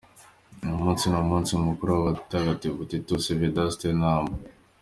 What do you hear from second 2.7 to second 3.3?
Titus,